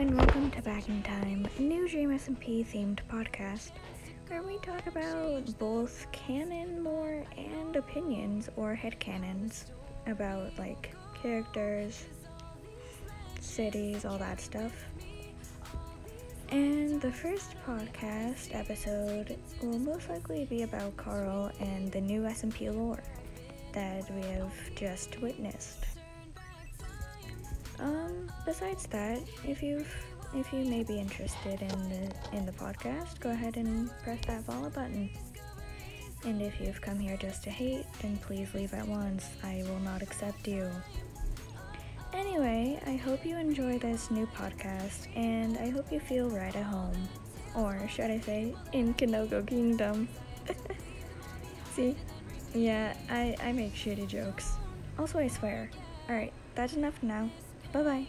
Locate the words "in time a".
0.88-1.60